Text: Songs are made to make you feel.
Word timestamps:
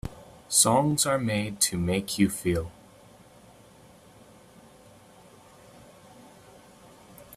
Songs 0.49 1.05
are 1.05 1.19
made 1.19 1.59
to 1.61 1.77
make 1.77 2.17
you 2.17 2.27
feel. 2.27 2.71